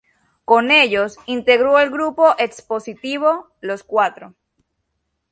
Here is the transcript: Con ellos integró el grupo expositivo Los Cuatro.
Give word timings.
Con 0.45 0.71
ellos 0.71 1.17
integró 1.27 1.77
el 1.77 1.91
grupo 1.91 2.33
expositivo 2.39 3.49
Los 3.61 3.83
Cuatro. 3.83 4.33